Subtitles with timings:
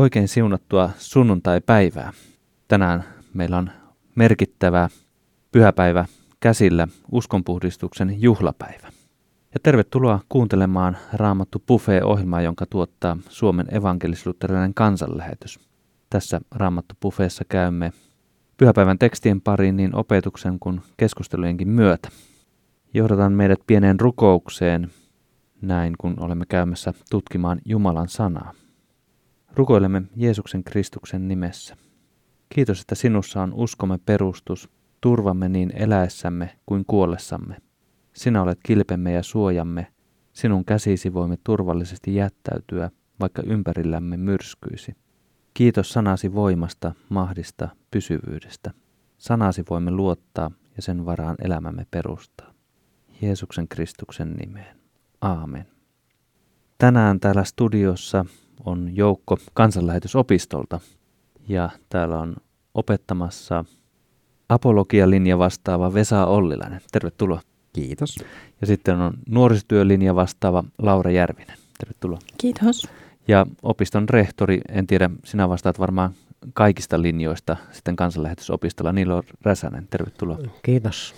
[0.00, 2.12] Oikein siunattua sunnuntai-päivää.
[2.68, 3.04] Tänään
[3.34, 3.70] meillä on
[4.14, 4.88] merkittävä
[5.52, 6.04] pyhäpäivä
[6.40, 8.99] käsillä, uskonpuhdistuksen juhlapäivä.
[9.54, 15.60] Ja tervetuloa kuuntelemaan Raamattu Buffet-ohjelmaa, jonka tuottaa Suomen evankelisluterilainen kansanlähetys.
[16.10, 17.92] Tässä Raamattu Buffeessa käymme
[18.56, 22.08] pyhäpäivän tekstien pariin niin opetuksen kuin keskustelujenkin myötä.
[22.94, 24.90] Johdatan meidät pieneen rukoukseen
[25.62, 28.52] näin, kun olemme käymässä tutkimaan Jumalan sanaa.
[29.54, 31.76] Rukoilemme Jeesuksen Kristuksen nimessä.
[32.48, 37.56] Kiitos, että sinussa on uskomme perustus, turvamme niin eläessämme kuin kuollessamme.
[38.12, 39.86] Sinä olet kilpemme ja suojamme.
[40.32, 44.94] Sinun käsisi voimme turvallisesti jättäytyä, vaikka ympärillämme myrskyisi.
[45.54, 48.70] Kiitos sanasi voimasta, mahdista, pysyvyydestä.
[49.18, 52.54] Sanasi voimme luottaa ja sen varaan elämämme perustaa.
[53.22, 54.76] Jeesuksen Kristuksen nimeen.
[55.20, 55.66] Aamen.
[56.78, 58.24] Tänään täällä studiossa
[58.64, 60.80] on joukko kansanlähetysopistolta
[61.48, 62.36] ja täällä on
[62.74, 63.64] opettamassa
[64.48, 66.80] apologialinja vastaava Vesa Ollilainen.
[66.92, 67.40] Tervetuloa.
[67.72, 68.16] Kiitos.
[68.60, 71.56] Ja sitten on nuorisotyölinja vastaava Laura Järvinen.
[71.78, 72.18] Tervetuloa.
[72.38, 72.88] Kiitos.
[73.28, 76.10] Ja opiston rehtori, en tiedä, sinä vastaat varmaan
[76.54, 78.92] kaikista linjoista sitten kansanlähetysopistolla.
[78.92, 80.38] Niilo Räsänen, tervetuloa.
[80.62, 81.14] Kiitos.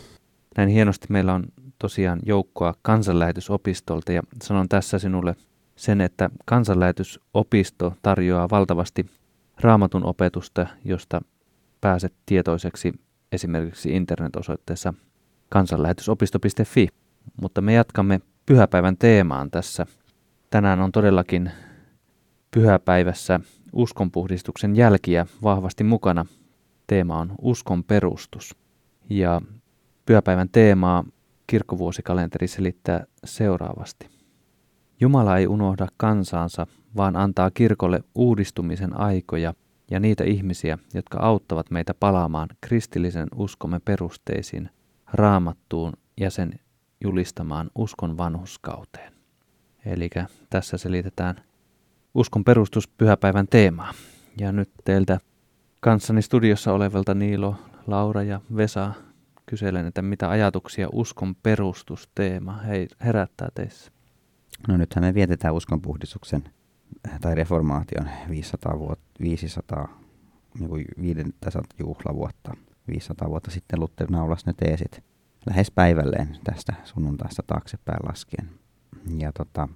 [0.56, 1.44] Näin hienosti meillä on
[1.78, 5.36] tosiaan joukkoa kansanlähetysopistolta ja sanon tässä sinulle
[5.76, 9.06] sen, että kansanlähetysopisto tarjoaa valtavasti
[9.60, 11.22] raamatun opetusta, josta
[11.80, 12.92] pääset tietoiseksi
[13.32, 14.94] esimerkiksi internetosoitteessa
[15.52, 16.88] kansanlähetysopisto.fi.
[17.42, 19.86] Mutta me jatkamme pyhäpäivän teemaan tässä.
[20.50, 21.50] Tänään on todellakin
[22.50, 23.40] pyhäpäivässä
[23.72, 26.26] uskonpuhdistuksen jälkiä vahvasti mukana.
[26.86, 28.56] Teema on uskon perustus.
[29.10, 29.40] Ja
[30.06, 31.04] pyhäpäivän teemaa
[31.46, 34.08] kirkkovuosikalenteri selittää seuraavasti.
[35.00, 36.66] Jumala ei unohda kansaansa,
[36.96, 39.54] vaan antaa kirkolle uudistumisen aikoja
[39.90, 44.70] ja niitä ihmisiä, jotka auttavat meitä palaamaan kristillisen uskomme perusteisiin,
[45.12, 46.52] raamattuun ja sen
[47.00, 49.12] julistamaan uskon vanhuskauteen.
[49.84, 50.10] Eli
[50.50, 51.36] tässä selitetään
[52.14, 53.92] uskon perustus pyhäpäivän teemaa.
[54.40, 55.20] Ja nyt teiltä
[55.80, 57.56] kanssani studiossa olevalta Niilo,
[57.86, 58.92] Laura ja Vesa
[59.46, 62.60] kyselen, että mitä ajatuksia uskon perustusteema
[63.04, 63.92] herättää teissä?
[64.68, 66.44] No nythän me vietetään uskonpuhdistuksen
[67.08, 70.00] äh, tai reformaation 500, vuotta, 500
[70.58, 72.56] niin kuin 500 juhlavuotta.
[72.92, 75.02] 500 vuotta sitten Luther naulasi ne teesit
[75.46, 78.50] lähes päivälleen tästä sunnuntaista taaksepäin laskien.
[79.18, 79.68] Ja tota,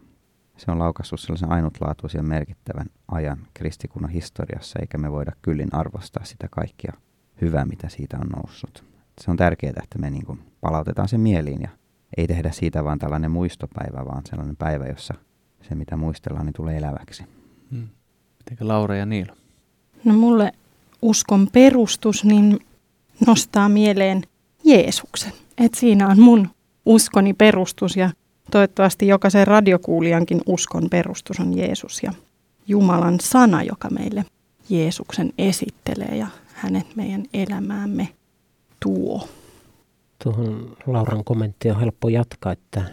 [0.56, 6.49] se on laukassut sellaisen ainutlaatuisen merkittävän ajan kristikunnan historiassa, eikä me voida kyllin arvostaa sitä
[6.50, 6.93] kaikkia
[7.41, 8.84] hyvää, mitä siitä on noussut.
[9.21, 11.69] Se on tärkeää, että me niin kuin palautetaan se mieliin ja
[12.16, 15.15] ei tehdä siitä vaan tällainen muistopäivä, vaan sellainen päivä, jossa
[15.69, 17.25] se mitä muistellaan, niin tulee eläväksi.
[17.71, 17.88] Hmm.
[18.38, 19.34] Mitenkä Laura ja Niilo?
[20.04, 20.53] No mulle
[21.03, 22.59] uskon perustus niin
[23.27, 24.22] nostaa mieleen
[24.65, 25.32] Jeesuksen.
[25.59, 26.49] Et siinä on mun
[26.87, 28.10] uskoni perustus ja
[28.50, 32.12] toivottavasti jokaisen radiokuulijankin uskon perustus on Jeesus ja
[32.69, 34.25] Jumalan sana, joka meille
[34.69, 38.09] Jeesuksen esittelee ja hänet meidän elämäämme
[38.81, 39.28] tuo.
[40.25, 42.84] Tuohon Lauran kommenttiin on helppo jatkaa, että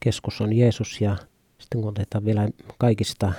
[0.00, 1.16] keskus on Jeesus ja
[1.58, 2.48] sitten kun otetaan vielä
[2.78, 3.32] kaikista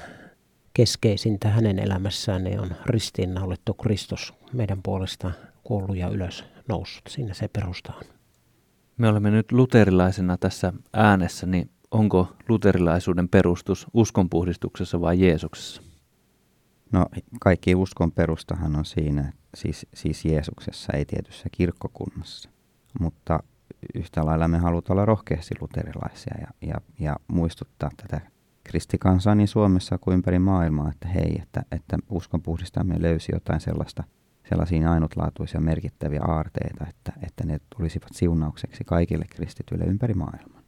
[0.73, 5.31] keskeisintä hänen elämässään, niin on ristiinnaulettu Kristus meidän puolesta
[5.67, 7.03] kuollut ja ylös noussut.
[7.09, 8.03] Siinä se perusta on.
[8.97, 15.81] Me olemme nyt luterilaisena tässä äänessä, niin onko luterilaisuuden perustus uskonpuhdistuksessa vai Jeesuksessa?
[16.91, 17.05] No
[17.41, 22.49] kaikki uskon perustahan on siinä, siis, siis Jeesuksessa, ei tietyssä kirkkokunnassa
[22.99, 23.43] mutta
[23.95, 28.21] yhtä lailla me halutaan olla rohkeasti luterilaisia ja, ja, ja muistuttaa tätä
[28.63, 34.03] kristikansaa niin Suomessa kuin ympäri maailmaa, että hei, että, että uskon puhdistaminen löysi jotain sellaista,
[34.49, 40.61] sellaisia ainutlaatuisia merkittäviä aarteita, että, että ne tulisivat siunaukseksi kaikille kristityille ympäri maailmaa.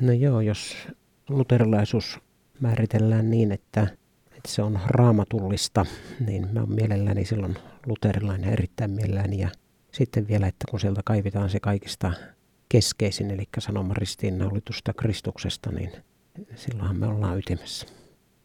[0.00, 0.88] No joo, jos
[1.28, 2.20] luterilaisuus
[2.60, 3.82] määritellään niin, että,
[4.26, 5.86] että se on raamatullista,
[6.26, 7.56] niin mä oon mielelläni silloin
[7.86, 9.48] luterilainen erittäin mielelläni ja
[9.92, 12.12] sitten vielä, että kun sieltä kaivitaan se kaikista
[12.68, 15.90] keskeisin, eli sanoma ristiinnaulitusta Kristuksesta, niin
[16.54, 17.86] silloinhan me ollaan ytimessä.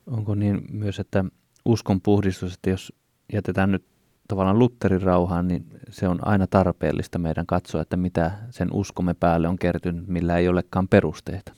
[0.07, 1.25] Onko niin myös, että
[1.65, 2.93] uskon puhdistus, että jos
[3.33, 3.85] jätetään nyt
[4.27, 9.47] tavallaan Lutterin rauhaan, niin se on aina tarpeellista meidän katsoa, että mitä sen uskomme päälle
[9.47, 11.53] on kertynyt, millä ei olekaan perusteita.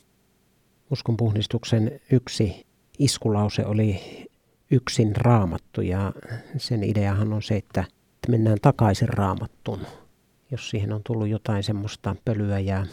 [0.90, 2.66] Uskon puhdistuksen yksi
[2.98, 4.00] iskulause oli
[4.70, 6.12] yksin raamattu ja
[6.56, 7.84] sen ideahan on se, että
[8.28, 9.80] mennään takaisin raamattuun,
[10.50, 12.86] jos siihen on tullut jotain semmoista pölyä ja,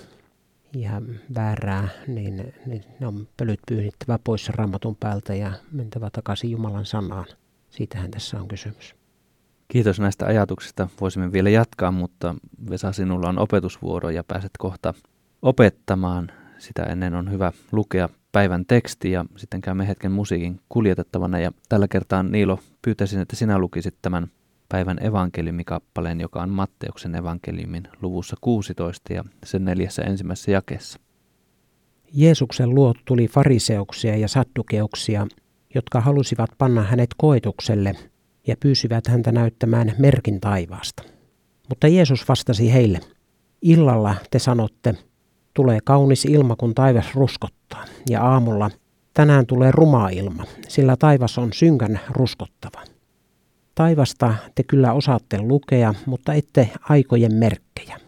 [0.76, 1.02] ja
[1.36, 7.26] väärää, niin, niin ne on pölyt pyyhittävä pois raamatun päältä ja mentävä takaisin Jumalan sanaan.
[7.70, 8.96] Siitähän tässä on kysymys.
[9.68, 10.88] Kiitos näistä ajatuksista.
[11.02, 12.36] Voisimme vielä jatkaa, mutta
[12.70, 14.94] Vesa, sinulla on opetusvuoro ja pääset kohta
[15.42, 16.32] opettamaan.
[16.58, 21.40] Sitä ennen on hyvä lukea päivän teksti ja sitten käymme hetken musiikin kuljetettavana.
[21.40, 24.28] Ja tällä kertaa Niilo pyytäisin, että sinä lukisit tämän
[24.70, 31.00] päivän evankeliumikappaleen, joka on Matteuksen evankeliumin luvussa 16 ja sen neljässä ensimmäisessä jakeessa.
[32.14, 35.28] Jeesuksen luo tuli fariseuksia ja saddukeuksia,
[35.76, 37.96] jotka halusivat panna hänet koetukselle
[38.48, 41.04] ja pyysivät häntä näyttämään merkin taivaasta.
[41.70, 43.00] Mutta Jeesus vastasi heille,
[43.62, 44.96] illalla te sanotte,
[45.54, 48.72] tulee kaunis ilma, kun taivas ruskottaa, ja aamulla
[49.14, 52.84] tänään tulee ruma ilma, sillä taivas on synkän ruskottava.
[53.76, 58.00] Taivasta te kyllä osaatte lukea, mutta ette aikojen merkkejä.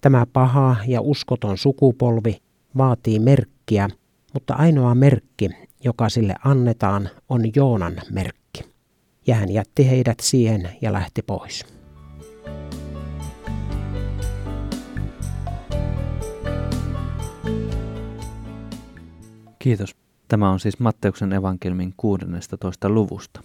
[0.00, 2.36] Tämä paha ja uskoton sukupolvi
[2.76, 3.88] vaatii merkkiä,
[4.34, 5.50] mutta ainoa merkki,
[5.84, 8.41] joka sille annetaan, on Joonan merkki.
[9.26, 11.64] Ja hän jätti heidät siihen ja lähti pois.
[19.58, 19.96] Kiitos.
[20.28, 22.88] Tämä on siis Matteuksen evankelmin 16.
[22.88, 23.40] luvusta.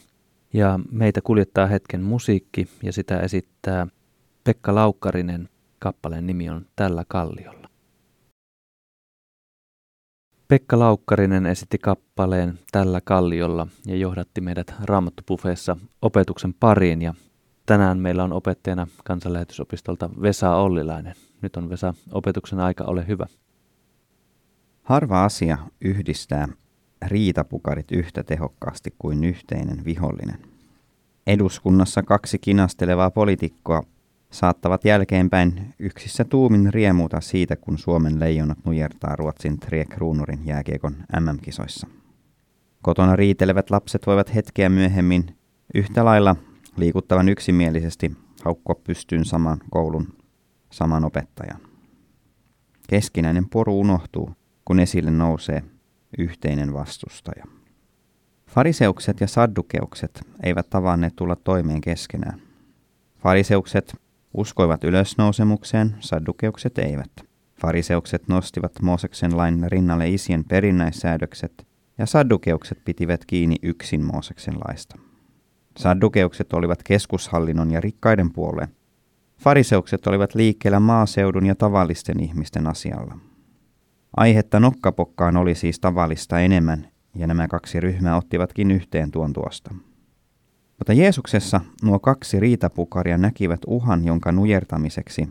[0.54, 3.88] Ja meitä kuljettaa hetken musiikki ja sitä esittää
[4.44, 5.50] Pekka Laukkarinen.
[5.80, 7.67] Kappaleen nimi on Tällä kalliolla.
[10.48, 17.14] Pekka Laukkarinen esitti kappaleen Tällä kalliolla ja johdatti meidät Raamattupufeessa opetuksen pariin ja
[17.66, 21.16] tänään meillä on opettajana kansanlähetysopistolta Vesa Ollilainen.
[21.42, 23.26] Nyt on Vesa opetuksen aika, ole hyvä.
[24.84, 26.48] Harva asia yhdistää
[27.08, 30.40] riitapukarit yhtä tehokkaasti kuin yhteinen vihollinen.
[31.28, 33.84] Eduskunnassa kaksi kinastelevaa poliitikkoa
[34.38, 41.88] saattavat jälkeenpäin yksissä tuumin riemuta siitä, kun Suomen leijonat nujertaa Ruotsin Tre Kruunurin jääkiekon MM-kisoissa.
[42.82, 45.38] Kotona riitelevät lapset voivat hetkeä myöhemmin
[45.74, 46.36] yhtä lailla
[46.76, 48.12] liikuttavan yksimielisesti
[48.46, 50.08] haukkua pystyyn saman koulun,
[50.72, 51.62] saman opettajan.
[52.90, 54.32] Keskinäinen poru unohtuu,
[54.66, 55.64] kun esille nousee
[56.18, 57.46] yhteinen vastustaja.
[58.50, 62.42] Fariseukset ja saddukeukset eivät tavanneet tulla toimeen keskenään.
[63.18, 64.07] Fariseukset
[64.38, 67.12] uskoivat ylösnousemukseen, saddukeukset eivät.
[67.62, 71.68] Fariseukset nostivat Mooseksen lain rinnalle isien perinnäissäädökset,
[71.98, 74.96] ja saddukeukset pitivät kiinni yksin Mooseksen laista.
[75.78, 78.68] Saddukeukset olivat keskushallinnon ja rikkaiden puoleen.
[79.40, 83.18] Fariseukset olivat liikkeellä maaseudun ja tavallisten ihmisten asialla.
[84.18, 89.72] Aihetta nokkapokkaan oli siis tavallista enemmän, ja nämä kaksi ryhmää ottivatkin yhteen tuon tuosta.
[90.78, 95.30] Mutta Jeesuksessa nuo kaksi riitapukaria näkivät uhan, jonka nujertamiseksi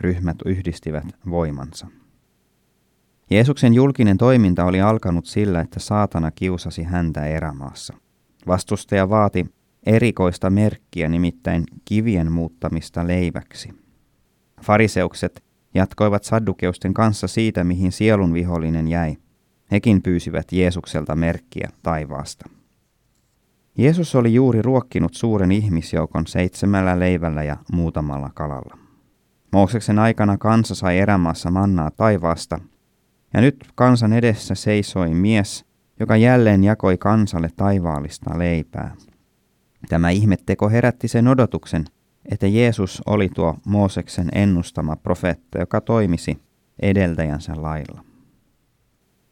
[0.00, 1.86] ryhmät yhdistivät voimansa.
[3.30, 7.94] Jeesuksen julkinen toiminta oli alkanut sillä, että saatana kiusasi häntä erämaassa.
[8.46, 9.46] Vastustaja vaati
[9.86, 13.68] erikoista merkkiä, nimittäin kivien muuttamista leiväksi.
[14.62, 15.44] Fariseukset
[15.74, 19.16] jatkoivat saddukeusten kanssa siitä, mihin sielun vihollinen jäi.
[19.70, 22.55] Hekin pyysivät Jeesukselta merkkiä taivaasta.
[23.78, 28.78] Jeesus oli juuri ruokkinut suuren ihmisjoukon seitsemällä leivällä ja muutamalla kalalla.
[29.52, 32.60] Mooseksen aikana kansa sai erämaassa mannaa taivaasta,
[33.34, 35.64] ja nyt kansan edessä seisoi mies,
[36.00, 38.94] joka jälleen jakoi kansalle taivaallista leipää.
[39.88, 41.84] Tämä ihmetteko herätti sen odotuksen,
[42.30, 46.38] että Jeesus oli tuo Mooseksen ennustama profeetta, joka toimisi
[46.82, 48.04] edeltäjänsä lailla.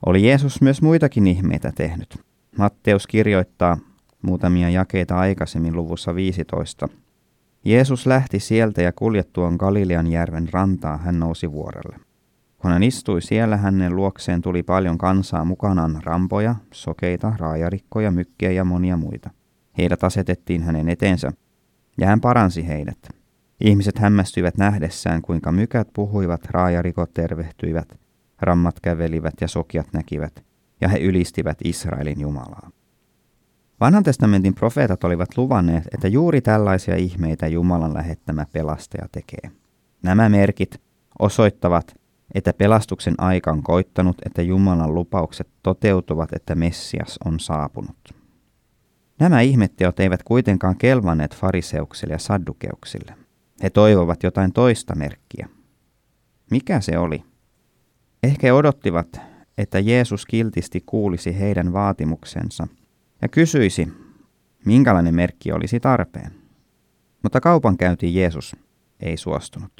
[0.06, 2.18] Oli Jeesus myös muitakin ihmeitä tehnyt.
[2.58, 3.78] Matteus kirjoittaa
[4.24, 6.88] muutamia jakeita aikaisemmin luvussa 15.
[7.64, 11.96] Jeesus lähti sieltä ja kuljettuaan Galilean järven rantaa hän nousi vuorelle.
[12.58, 18.64] Kun hän istui siellä, hänen luokseen tuli paljon kansaa mukanaan rampoja, sokeita, raajarikkoja, mykkiä ja
[18.64, 19.30] monia muita.
[19.78, 21.32] Heidät asetettiin hänen eteensä,
[21.98, 22.98] ja hän paransi heidät.
[23.60, 28.00] Ihmiset hämmästyivät nähdessään, kuinka mykät puhuivat, raajarikot tervehtyivät,
[28.40, 30.44] rammat kävelivät ja sokiat näkivät,
[30.80, 32.70] ja he ylistivät Israelin Jumalaa.
[33.84, 39.50] Vanhan testamentin profeetat olivat luvanneet, että juuri tällaisia ihmeitä Jumalan lähettämä pelastaja tekee.
[40.02, 40.80] Nämä merkit
[41.18, 41.94] osoittavat,
[42.34, 48.14] että pelastuksen aika on koittanut, että Jumalan lupaukset toteutuvat, että Messias on saapunut.
[49.20, 53.14] Nämä ihmetteot eivät kuitenkaan kelvanneet fariseuksille ja saddukeuksille.
[53.62, 55.48] He toivovat jotain toista merkkiä.
[56.50, 57.24] Mikä se oli?
[58.22, 59.20] Ehkä odottivat,
[59.58, 62.66] että Jeesus kiltisti kuulisi heidän vaatimuksensa
[63.24, 63.88] ja kysyisi,
[64.66, 66.32] minkälainen merkki olisi tarpeen.
[67.22, 68.56] Mutta kaupankäyntiin Jeesus
[69.00, 69.72] ei suostunut.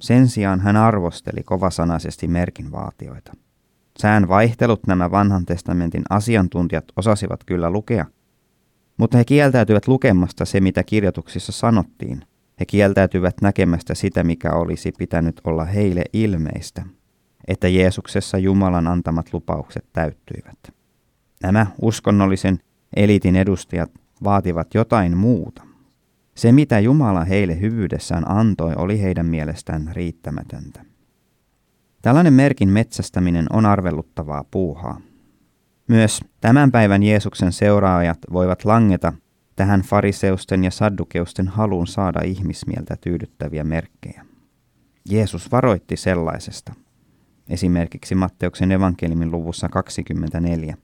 [0.00, 3.32] Sen sijaan hän arvosteli kovasanaisesti merkin vaatioita.
[3.98, 8.06] Sään vaihtelut nämä vanhan testamentin asiantuntijat osasivat kyllä lukea,
[8.96, 12.22] mutta he kieltäytyvät lukemasta se, mitä kirjoituksissa sanottiin.
[12.60, 16.84] He kieltäytyvät näkemästä sitä, mikä olisi pitänyt olla heille ilmeistä,
[17.48, 20.58] että Jeesuksessa Jumalan antamat lupaukset täyttyivät.
[21.42, 22.58] Nämä uskonnollisen
[22.96, 23.90] elitin edustajat
[24.24, 25.62] vaativat jotain muuta.
[26.34, 30.84] Se, mitä Jumala heille hyvyydessään antoi, oli heidän mielestään riittämätöntä.
[32.02, 35.00] Tällainen merkin metsästäminen on arveluttavaa puuhaa.
[35.88, 39.12] Myös tämän päivän Jeesuksen seuraajat voivat langeta
[39.56, 44.24] tähän fariseusten ja saddukeusten haluun saada ihmismieltä tyydyttäviä merkkejä.
[45.10, 46.74] Jeesus varoitti sellaisesta.
[47.48, 50.76] Esimerkiksi Matteuksen evankeliumin luvussa 24.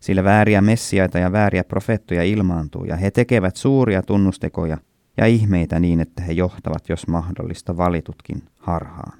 [0.00, 4.78] Sillä vääriä messiaita ja vääriä profeettoja ilmaantuu, ja he tekevät suuria tunnustekoja
[5.16, 9.18] ja ihmeitä niin, että he johtavat, jos mahdollista, valitutkin harhaan.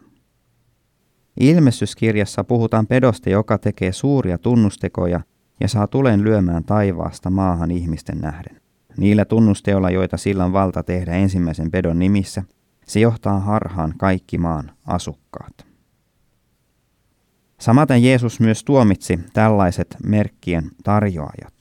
[1.41, 5.21] Ilmestyskirjassa puhutaan pedosta, joka tekee suuria tunnustekoja
[5.61, 8.61] ja saa tulen lyömään taivaasta maahan ihmisten nähden.
[8.97, 12.43] Niillä tunnusteolla, joita sillä on valta tehdä ensimmäisen pedon nimissä,
[12.87, 15.68] se johtaa harhaan kaikki maan asukkaat.
[17.61, 21.55] Samaten Jeesus myös tuomitsi tällaiset merkkien tarjoajat.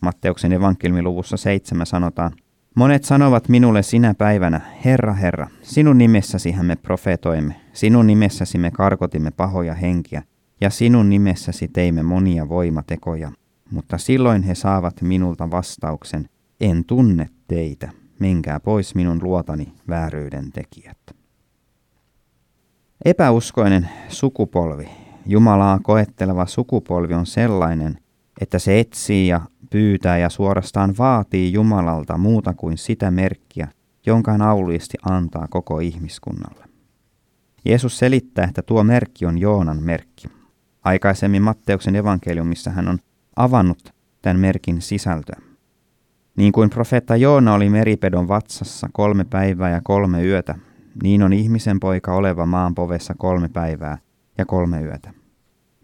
[0.00, 2.32] Matteuksen evankeliumiluvussa 7 sanotaan,
[2.76, 9.30] Monet sanovat minulle sinä päivänä, Herra, Herra, sinun nimessäsi me profetoimme, sinun nimessäsi me karkotimme
[9.30, 10.22] pahoja henkiä,
[10.60, 13.32] ja sinun nimessäsi teimme monia voimatekoja.
[13.70, 16.28] Mutta silloin he saavat minulta vastauksen,
[16.60, 20.98] en tunne teitä, menkää pois minun luotani vääryyden tekijät.
[23.04, 24.88] Epäuskoinen sukupolvi,
[25.26, 27.98] Jumalaa koetteleva sukupolvi on sellainen,
[28.40, 33.68] että se etsii ja pyytää ja suorastaan vaatii Jumalalta muuta kuin sitä merkkiä,
[34.06, 36.64] jonka hän auliisti antaa koko ihmiskunnalle.
[37.64, 40.28] Jeesus selittää, että tuo merkki on Joonan merkki.
[40.84, 42.98] Aikaisemmin Matteuksen evankeliumissa hän on
[43.36, 45.40] avannut tämän merkin sisältöä.
[46.36, 50.54] Niin kuin profeetta Joona oli meripedon vatsassa kolme päivää ja kolme yötä,
[51.02, 53.98] niin on ihmisen poika oleva maan povessa kolme päivää
[54.38, 55.12] ja kolme yötä.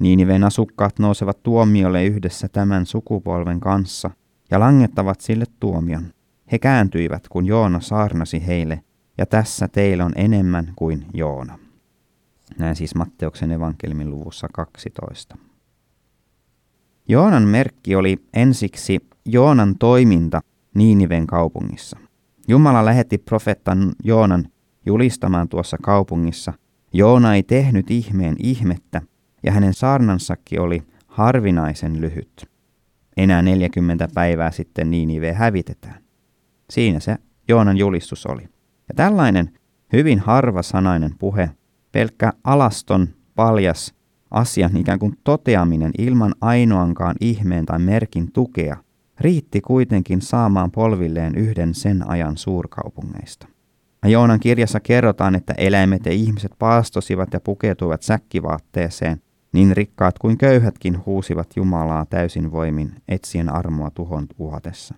[0.01, 4.11] Niiniven asukkaat nousevat tuomiolle yhdessä tämän sukupolven kanssa
[4.51, 6.13] ja langettavat sille tuomion.
[6.53, 8.83] He kääntyivät, kun Joona saarnasi heille,
[9.19, 11.59] ja tässä teillä on enemmän kuin Joona.
[12.59, 15.37] Näin siis Matteuksen evankeliumin luvussa 12.
[17.09, 20.41] Joonan merkki oli ensiksi Joonan toiminta
[20.75, 21.99] Niiniven kaupungissa.
[22.49, 24.49] Jumala lähetti profeettan Joonan
[24.87, 26.53] julistamaan tuossa kaupungissa.
[26.93, 29.03] Joona ei tehnyt ihmeen ihmettä,
[29.43, 32.47] ja hänen saarnansakin oli harvinaisen lyhyt.
[33.17, 36.03] Enää 40 päivää sitten Niinive hävitetään.
[36.71, 37.17] Siinä se
[37.49, 38.43] Joonan julistus oli.
[38.89, 39.59] Ja tällainen
[39.93, 41.51] hyvin harvasanainen puhe,
[41.93, 43.95] pelkkä alaston, paljas
[44.31, 48.77] asian ikään kuin toteaminen ilman ainoankaan ihmeen tai merkin tukea,
[49.21, 53.49] riitti kuitenkin saamaan polvilleen yhden sen ajan suurkaupungeista.
[54.07, 61.07] Joonan kirjassa kerrotaan, että eläimet ja ihmiset paastosivat ja pukeutuivat säkkivaatteeseen, niin rikkaat kuin köyhätkin
[61.07, 64.95] huusivat Jumalaa täysin voimin etsien armoa tuhon uhatessa.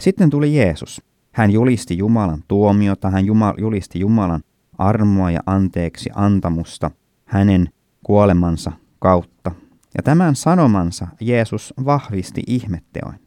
[0.00, 1.02] Sitten tuli Jeesus.
[1.32, 3.24] Hän julisti Jumalan tuomiota, hän
[3.58, 4.42] julisti Jumalan
[4.78, 6.90] armoa ja anteeksi antamusta
[7.24, 7.68] hänen
[8.02, 9.52] kuolemansa kautta.
[9.96, 13.20] Ja tämän sanomansa Jeesus vahvisti ihmetteoin.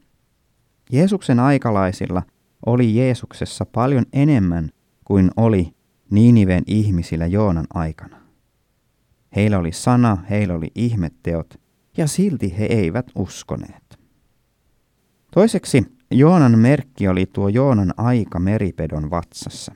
[0.92, 2.24] Jeesuksen aikalaisilla
[2.66, 4.70] oli Jeesuksessa paljon enemmän
[5.06, 5.74] kuin oli
[6.12, 8.18] Niiniven ihmisillä Joonan aikana.
[9.36, 11.60] Heillä oli sana, heillä oli ihmetteot,
[11.98, 14.00] ja silti he eivät uskoneet.
[15.32, 19.76] Toiseksi Joonan merkki oli tuo Joonan aika meripedon vatsassa.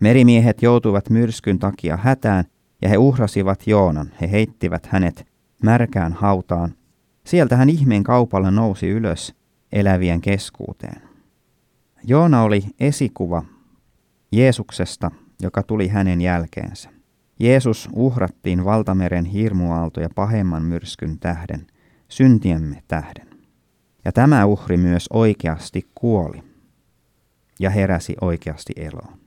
[0.00, 2.44] Merimiehet joutuivat myrskyn takia hätään,
[2.82, 4.12] ja he uhrasivat Joonan.
[4.20, 5.26] He heittivät hänet
[5.62, 6.74] märkään hautaan.
[7.26, 9.34] Sieltä hän ihmeen kaupalla nousi ylös
[9.72, 11.07] elävien keskuuteen.
[12.10, 13.42] Joona oli esikuva
[14.32, 15.10] Jeesuksesta,
[15.42, 16.90] joka tuli hänen jälkeensä.
[17.40, 21.66] Jeesus uhrattiin valtameren hirmuaalto ja pahemman myrskyn tähden,
[22.08, 23.28] syntiemme tähden.
[24.04, 26.42] Ja tämä uhri myös oikeasti kuoli
[27.60, 29.18] ja heräsi oikeasti eloon.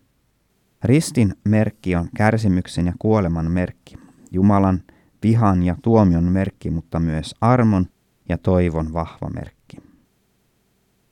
[0.84, 3.96] Ristin merkki on kärsimyksen ja kuoleman merkki,
[4.32, 4.84] Jumalan
[5.24, 7.86] vihan ja tuomion merkki, mutta myös armon
[8.30, 9.61] ja toivon vahva merkki.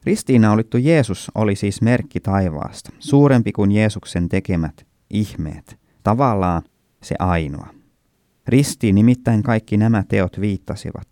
[0.04, 6.62] Ristiinnaulittu Jeesus oli siis merkki taivaasta, suurempi kuin Jeesuksen tekemät ihmeet, tavallaan
[7.04, 7.68] se ainoa.
[8.48, 11.08] Ristiin nimittäin kaikki nämä teot viittasivat.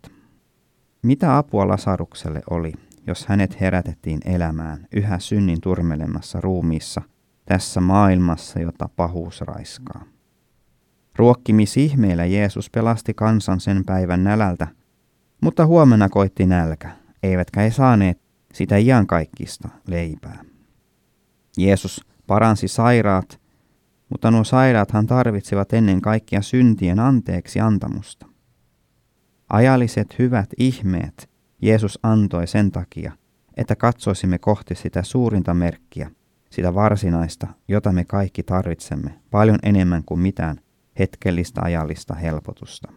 [1.02, 2.72] Mitä apua Lasarukselle oli,
[3.06, 7.02] jos hänet herätettiin elämään yhä synnin turmelemassa ruumiissa
[7.44, 10.04] tässä maailmassa, jota pahuus raiskaa?
[11.16, 14.68] Ruokkimisihmeillä Jeesus pelasti kansan sen päivän nälältä,
[15.42, 16.90] mutta huomenna koitti nälkä,
[17.22, 20.44] eivätkä he saaneet sitä iankaikkista leipää.
[21.56, 23.40] Jeesus paransi sairaat,
[24.08, 28.26] mutta nuo sairaathan tarvitsivat ennen kaikkea syntien anteeksi antamusta.
[29.48, 31.30] Ajalliset hyvät ihmeet
[31.62, 33.12] Jeesus antoi sen takia,
[33.56, 36.10] että katsoisimme kohti sitä suurinta merkkiä,
[36.50, 40.60] sitä varsinaista, jota me kaikki tarvitsemme paljon enemmän kuin mitään
[40.98, 42.92] hetkellistä ajallista helpotusta.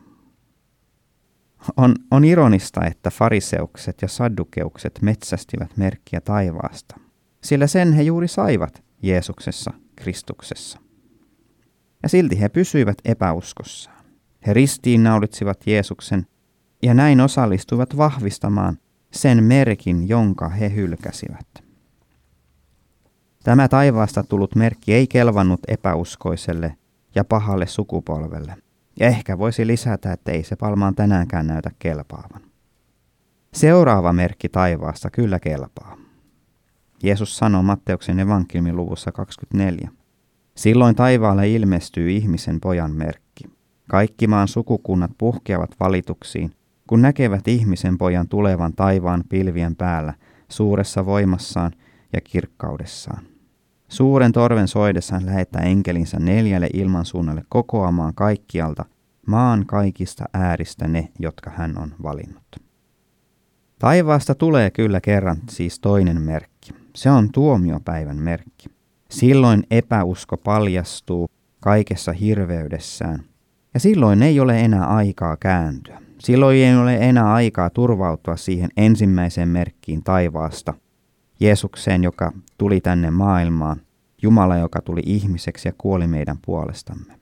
[1.77, 6.99] On, on ironista, että fariseukset ja saddukeukset metsästivät merkkiä taivaasta,
[7.43, 10.79] sillä sen he juuri saivat Jeesuksessa, Kristuksessa.
[12.03, 14.05] Ja silti he pysyivät epäuskossaan.
[14.47, 16.27] He ristiinnaulitsivat Jeesuksen
[16.83, 18.77] ja näin osallistuivat vahvistamaan
[19.11, 21.47] sen merkin, jonka he hylkäsivät.
[23.43, 26.75] Tämä taivaasta tullut merkki ei kelvannut epäuskoiselle
[27.15, 28.55] ja pahalle sukupolvelle,
[28.99, 32.41] ja ehkä voisi lisätä, että ei se palmaan tänäänkään näytä kelpaavan.
[33.53, 35.97] Seuraava merkki taivaasta kyllä kelpaa.
[37.03, 39.91] Jeesus sanoo Matteuksen evankeliumin luvussa 24.
[40.55, 43.43] Silloin taivaalle ilmestyy ihmisen pojan merkki.
[43.89, 46.51] Kaikki maan sukukunnat puhkeavat valituksiin,
[46.87, 50.13] kun näkevät ihmisen pojan tulevan taivaan pilvien päällä,
[50.49, 51.71] suuressa voimassaan
[52.13, 53.30] ja kirkkaudessaan.
[53.91, 58.85] Suuren torven soidessaan lähettää enkelinsä neljälle ilmansuunnalle kokoamaan kaikkialta
[59.27, 62.43] maan kaikista ääristä ne, jotka hän on valinnut.
[63.79, 66.71] Taivaasta tulee kyllä kerran siis toinen merkki.
[66.95, 68.69] Se on tuomiopäivän merkki.
[69.09, 71.29] Silloin epäusko paljastuu
[71.59, 73.23] kaikessa hirveydessään,
[73.73, 76.01] ja silloin ei ole enää aikaa kääntyä.
[76.19, 80.73] Silloin ei ole enää aikaa turvautua siihen ensimmäiseen merkkiin taivaasta,
[81.41, 83.81] Jeesukseen, joka tuli tänne maailmaan,
[84.21, 87.19] Jumala, joka tuli ihmiseksi ja kuoli meidän puolestamme.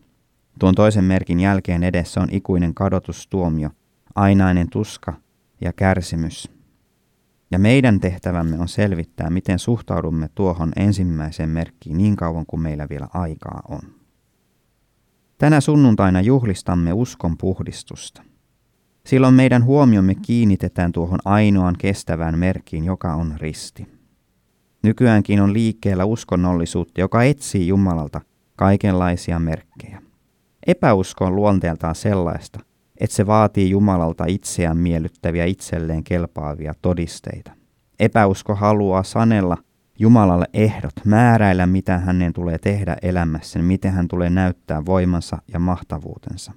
[0.60, 3.70] Tuon toisen merkin jälkeen edessä on ikuinen kadotustuomio,
[4.16, 5.14] ainainen tuska
[5.62, 6.52] ja kärsimys.
[7.52, 13.08] Ja meidän tehtävämme on selvittää, miten suhtaudumme tuohon ensimmäiseen merkkiin niin kauan kuin meillä vielä
[13.14, 13.82] aikaa on.
[15.38, 18.24] Tänä sunnuntaina juhlistamme uskon puhdistusta.
[19.06, 23.99] Silloin meidän huomiomme kiinnitetään tuohon ainoan kestävään merkkiin, joka on risti.
[24.84, 28.22] Nykyäänkin on liikkeellä uskonnollisuutta, joka etsii Jumalalta
[28.56, 30.02] kaikenlaisia merkkejä.
[30.68, 32.60] Epäusko on luonteeltaan sellaista,
[32.98, 37.52] että se vaatii Jumalalta itseään miellyttäviä itselleen kelpaavia todisteita.
[38.00, 39.58] Epäusko haluaa sanella
[40.00, 46.52] Jumalalle ehdot, määräillä mitä hänen tulee tehdä elämässä, miten hän tulee näyttää voimansa ja mahtavuutensa.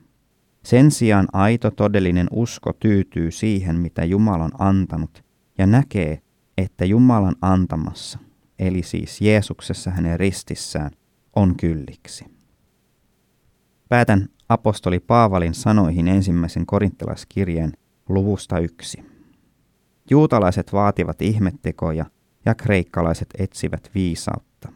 [0.64, 5.24] Sen sijaan aito todellinen usko tyytyy siihen, mitä Jumala on antanut,
[5.58, 6.21] ja näkee,
[6.58, 8.18] että Jumalan antamassa,
[8.58, 10.90] eli siis Jeesuksessa hänen ristissään,
[11.36, 12.24] on kylliksi.
[13.88, 17.72] Päätän apostoli Paavalin sanoihin ensimmäisen korinttilaiskirjeen
[18.08, 19.04] luvusta yksi.
[20.10, 22.06] Juutalaiset vaativat ihmettekoja
[22.44, 24.72] ja kreikkalaiset etsivät viisautta.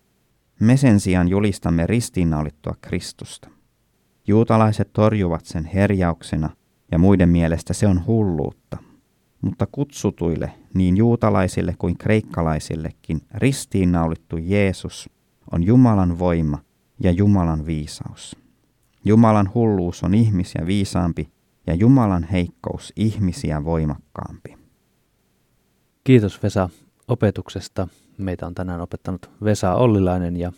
[0.61, 3.51] Me sen sijaan julistamme ristiinnaulittua Kristusta.
[4.27, 6.51] Juutalaiset torjuvat sen herjauksena
[6.93, 8.77] ja muiden mielestä se on hulluutta.
[9.43, 15.11] Mutta kutsutuille, niin juutalaisille kuin kreikkalaisillekin, ristiinnaulittu Jeesus
[15.53, 16.59] on Jumalan voima
[17.01, 18.37] ja Jumalan viisaus.
[19.05, 21.29] Jumalan hulluus on ihmisiä viisaampi
[21.67, 24.57] ja Jumalan heikkous ihmisiä voimakkaampi.
[26.05, 26.69] Kiitos Vesa
[27.09, 27.89] opetuksesta.
[28.19, 30.53] Meitä on tänään opettanut Vesa Ollilainen ja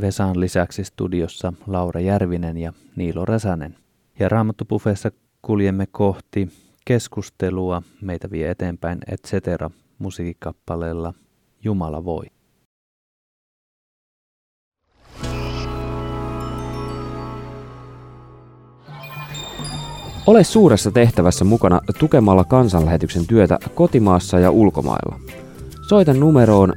[0.00, 3.76] Vesan lisäksi studiossa Laura Järvinen ja Niilo Räsänen.
[4.18, 5.10] Ja Raamattupuffeessa
[5.42, 6.48] kuljemme kohti
[6.84, 11.14] keskustelua, meitä vie eteenpäin et cetera musiikkikappaleella
[11.64, 12.24] Jumala voi.
[20.26, 25.20] Ole suuressa tehtävässä mukana tukemalla kansanlähetyksen työtä kotimaassa ja ulkomailla.
[25.88, 26.72] Soita numeroon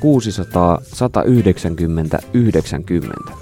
[0.00, 3.32] 0600 190 90.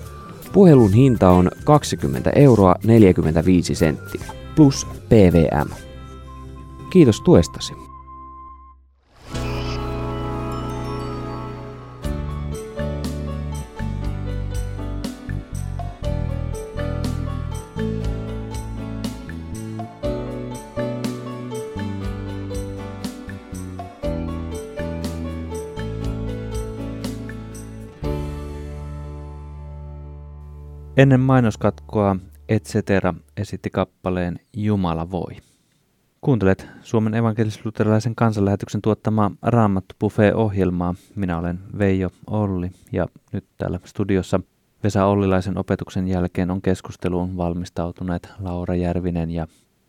[0.53, 4.25] Puhelun hinta on 20 euroa 45 senttiä
[4.57, 5.86] plus PVM.
[6.97, 7.75] Kiitos tuestasi.
[30.97, 32.17] Ennen mainoskatkoa
[32.49, 35.37] Et cetera esitti kappaleen Jumala voi.
[36.27, 40.95] Kuuntelet Suomen evankelis-luterilaisen kansanlähetyksen tuottamaa Raamattu Buffet-ohjelmaa.
[41.15, 44.41] Minä olen Veijo Olli ja nyt täällä studiossa
[44.85, 49.47] Vesa Ollilaisen opetuksen jälkeen on keskusteluun valmistautuneet Laura Järvinen ja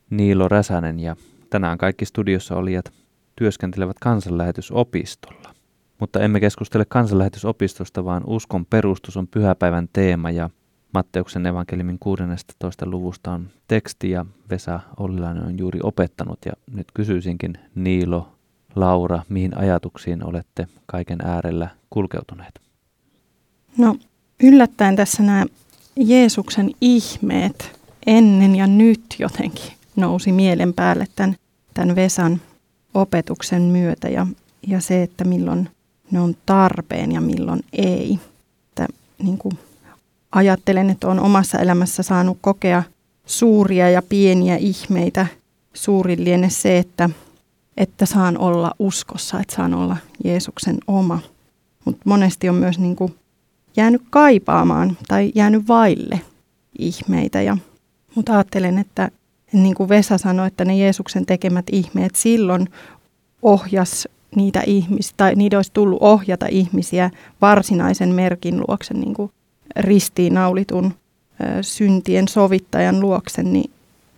[0.09, 1.15] Niilo Räsänen ja
[1.49, 2.93] tänään kaikki studiossa olijat
[3.35, 5.53] työskentelevät kansanlähetysopistolla.
[5.99, 10.49] Mutta emme keskustele kansanlähetysopistosta, vaan uskon perustus on pyhäpäivän teema ja
[10.93, 12.85] Matteuksen evankeliumin 16.
[12.85, 18.31] luvusta on teksti ja Vesa Ollilainen on juuri opettanut ja nyt kysyisinkin Niilo,
[18.75, 22.61] Laura, mihin ajatuksiin olette kaiken äärellä kulkeutuneet?
[23.77, 23.95] No
[24.43, 25.45] yllättäen tässä nämä
[25.95, 31.35] Jeesuksen ihmeet ennen ja nyt jotenkin nousi mielen päälle tämän,
[31.73, 32.41] tämän Vesan
[32.93, 34.27] opetuksen myötä ja,
[34.67, 35.69] ja se, että milloin
[36.11, 38.19] ne on tarpeen ja milloin ei.
[38.69, 38.87] Että,
[39.23, 39.59] niin kuin
[40.31, 42.83] ajattelen, että olen omassa elämässä saanut kokea
[43.25, 45.27] suuria ja pieniä ihmeitä.
[45.73, 47.09] Suurin liene se, että,
[47.77, 51.19] että saan olla uskossa, että saan olla Jeesuksen oma.
[51.85, 53.15] Mutta monesti on myös niin kuin
[53.77, 56.21] jäänyt kaipaamaan tai jäänyt vaille
[56.79, 57.41] ihmeitä.
[57.41, 57.57] Ja,
[58.15, 59.11] mutta ajattelen, että
[59.53, 62.69] niin kuin Vesa sanoi, että ne Jeesuksen tekemät ihmeet silloin
[63.41, 67.11] ohjas niitä ihmisiä, tai niitä olisi tullut ohjata ihmisiä
[67.41, 69.31] varsinaisen merkin luokse, niin kuin
[69.79, 70.93] ristiinnaulitun
[71.61, 73.71] syntien sovittajan luokse, niin,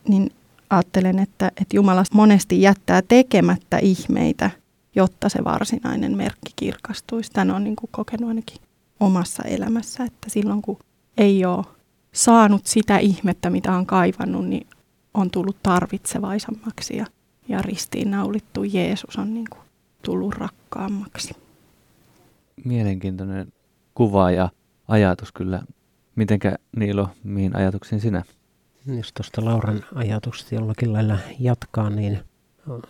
[0.08, 0.32] niin
[0.70, 4.52] ajattelen, että, että Jumala monesti jättää tekemättä ihmeitä,
[4.96, 7.32] jotta se varsinainen merkki kirkastuisi.
[7.32, 8.58] Tämän on niin kuin kokenut ainakin
[9.00, 10.78] omassa elämässä, että silloin kun
[11.18, 11.66] ei ole
[12.12, 14.68] saanut sitä ihmettä, mitä on kaivannut, niin
[15.14, 17.06] on tullut tarvitsevaisammaksi ja,
[17.48, 19.62] ja ristiinnaulittu Jeesus on niin kuin
[20.02, 21.34] tullut rakkaammaksi.
[22.66, 23.54] Mielenkiintoinen
[23.94, 24.50] kuva ja
[24.90, 25.62] ajatus kyllä.
[26.16, 28.24] Mitenkä Niilo, mihin ajatuksiin sinä?
[28.86, 32.20] Jos tuosta Lauran ajatuksesta jollakin lailla jatkaa, niin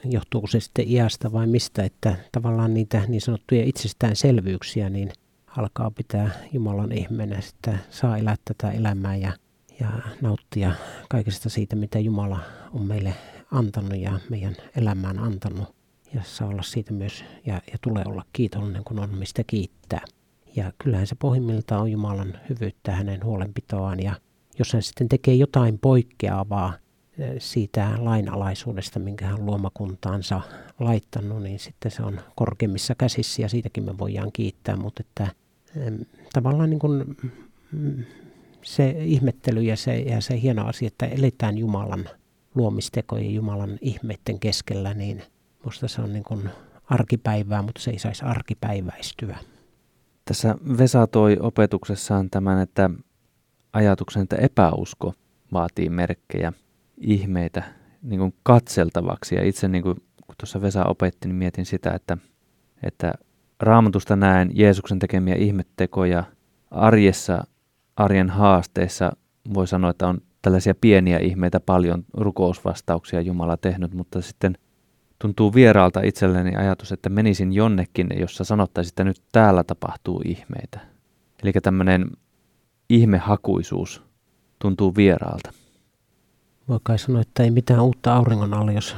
[0.04, 5.12] johtuuko se sitten iästä vai mistä, että tavallaan niitä niin sanottuja itsestäänselvyyksiä niin
[5.58, 9.34] alkaa pitää Jumalan ihmeenä, että saa elää tätä elämää ja,
[9.80, 9.90] ja
[10.22, 10.72] nauttia
[11.10, 12.40] kaikesta siitä, mitä Jumala
[12.74, 13.14] on meille
[13.52, 15.76] antanut ja meidän elämään antanut.
[16.14, 20.06] Ja saa olla siitä myös ja, ja tulee olla kiitollinen, kun on mistä kiittää.
[20.56, 24.00] Ja kyllähän se pohjimmiltaan on Jumalan hyvyyttä hänen huolenpitoaan.
[24.00, 24.16] Ja
[24.60, 26.74] jos hän sitten tekee jotain poikkeavaa
[27.18, 30.42] eh, siitä lainalaisuudesta, minkä hän luomakuntaansa
[30.80, 34.76] laittanut, niin sitten se on korkeimmissa käsissä ja siitäkin me voidaan kiittää.
[34.76, 35.28] Mutta että
[36.34, 37.18] tavallaan niin kuin
[37.72, 38.04] mm,
[38.62, 42.10] se ihmettely ja se, ja se hieno asia, että eletään Jumalan
[42.56, 45.24] luomistekojen Jumalan ihmeiden keskellä, niin
[45.66, 46.50] musta se on niin kuin
[46.86, 49.38] arkipäivää, mutta se ei saisi arkipäiväistyä.
[50.30, 52.90] Tässä Vesa toi opetuksessaan tämän, että
[53.74, 55.14] ajatuksen, että epäusko
[55.54, 56.54] vaatii merkkejä,
[56.98, 57.64] ihmeitä
[58.02, 59.36] niin kuin katseltavaksi.
[59.36, 62.18] Ja itse niin kuin, kun tuossa Vesa opetti, niin mietin sitä, että,
[62.84, 63.14] että
[63.60, 66.24] raamatusta näen Jeesuksen tekemiä ihmettekoja
[66.72, 67.44] arjessa,
[67.96, 69.12] arjen haasteissa.
[69.54, 74.58] Voi sanoa, että on tällaisia pieniä ihmeitä paljon rukousvastauksia Jumala tehnyt, mutta sitten–
[75.20, 80.80] tuntuu vieraalta itselleni ajatus, että menisin jonnekin, jossa sanottaisiin, että nyt täällä tapahtuu ihmeitä.
[81.44, 82.12] Eli tämmöinen
[82.90, 84.04] ihmehakuisuus
[84.60, 85.54] tuntuu vieraalta.
[86.68, 88.96] Voi kai sanoa, että ei mitään uutta auringon alle, jos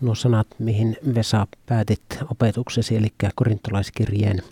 [0.00, 4.42] nuo sanat, mihin Vesa päätit opetuksesi, eli korintolaiskirjeen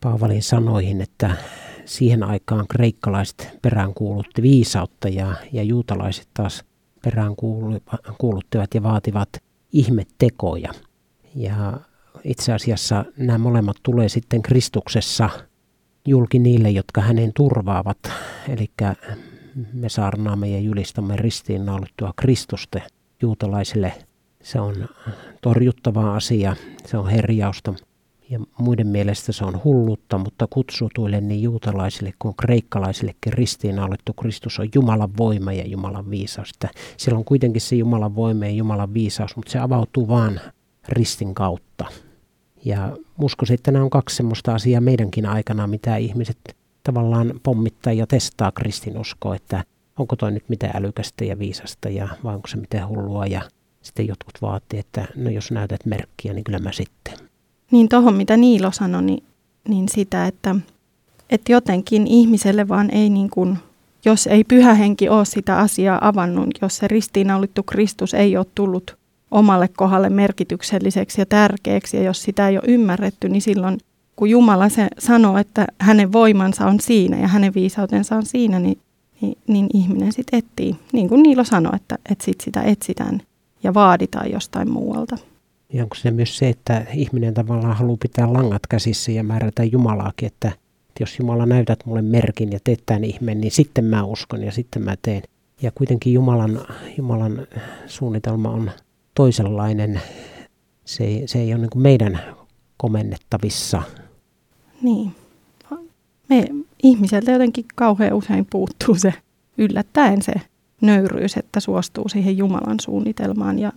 [0.00, 1.36] Paavalin sanoihin, että
[1.84, 6.64] siihen aikaan kreikkalaiset peräänkuulutti viisautta ja, ja juutalaiset taas
[7.04, 9.28] peräänkuuluttivat ja vaativat
[9.76, 10.72] ihmettekoja.
[11.34, 11.80] Ja
[12.24, 15.30] itse asiassa nämä molemmat tulee sitten Kristuksessa
[16.06, 17.98] julki niille, jotka hänen turvaavat.
[18.48, 18.70] Eli
[19.72, 22.80] me saarnaamme ja julistamme ristiinnaulittua Kristusta
[23.22, 23.92] juutalaisille.
[24.42, 24.88] Se on
[25.40, 27.74] torjuttava asia, se on herjausta
[28.30, 34.68] ja muiden mielestä se on hullutta, mutta kutsutuille niin juutalaisille kuin kreikkalaisillekin ristiinnaulittu Kristus on
[34.74, 36.50] Jumalan voima ja Jumalan viisaus.
[36.50, 40.40] Että siellä on kuitenkin se Jumalan voima ja Jumalan viisaus, mutta se avautuu vaan
[40.88, 41.84] ristin kautta.
[42.64, 48.06] Ja uskoisin, että nämä on kaksi sellaista asiaa meidänkin aikana, mitä ihmiset tavallaan pommittaa ja
[48.06, 49.64] testaa kristinuskoa, että
[49.98, 53.42] onko toi nyt mitä älykästä ja viisasta ja vai onko se mitä hullua ja
[53.82, 57.25] sitten jotkut vaatii, että no jos näytät merkkiä, niin kyllä mä sitten.
[57.70, 59.24] Niin tuohon, mitä Niilo sanoi, niin,
[59.68, 60.56] niin sitä, että,
[61.30, 63.58] että jotenkin ihmiselle vaan ei niin kuin,
[64.04, 68.96] jos ei pyhä henki ole sitä asiaa avannut, jos se ristiinnaulittu Kristus ei ole tullut
[69.30, 73.78] omalle kohdalle merkitykselliseksi ja tärkeäksi, ja jos sitä ei ole ymmärretty, niin silloin
[74.16, 78.78] kun Jumala se sanoo, että hänen voimansa on siinä ja hänen viisautensa on siinä, niin,
[79.20, 83.22] niin, niin ihminen sitten etsii, niin kuin Niilo sanoi, että, että sit sitä etsitään
[83.62, 85.16] ja vaaditaan jostain muualta.
[85.76, 90.26] Ja onko se myös se, että ihminen tavallaan haluaa pitää langat käsissä ja määrätä Jumalaakin,
[90.26, 90.48] että,
[90.88, 94.52] että jos Jumala näytät mulle merkin ja teet tämän ihmeen, niin sitten mä uskon ja
[94.52, 95.22] sitten mä teen.
[95.62, 96.60] Ja kuitenkin Jumalan,
[96.98, 97.46] Jumalan
[97.86, 98.70] suunnitelma on
[99.14, 100.00] toisenlainen.
[100.84, 102.20] Se se ei ole niin meidän
[102.76, 103.82] komennettavissa.
[104.82, 105.14] Niin.
[106.28, 106.48] Me
[106.82, 109.14] ihmiseltä jotenkin kauhean usein puuttuu se
[109.58, 110.32] yllättäen se
[110.80, 113.72] nöyryys, että suostuu siihen Jumalan suunnitelmaan ja,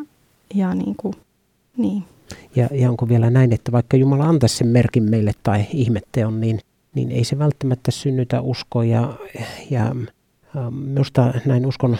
[0.56, 1.14] ja niin kuin,
[1.78, 2.04] niin.
[2.56, 6.60] Ja, ja onko vielä näin, että vaikka Jumala antaisi sen merkin meille tai ihmetteon, niin,
[6.96, 8.86] niin ei se välttämättä synnytä uskoa.
[8.86, 9.14] Ja,
[9.70, 11.98] ja ähm, minusta näin uskon